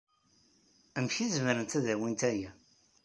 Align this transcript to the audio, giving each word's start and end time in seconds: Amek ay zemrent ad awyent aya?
Amek 0.97 1.15
ay 1.23 1.29
zemrent 1.35 1.77
ad 1.79 1.85
awyent 1.93 2.21
aya? 2.31 2.51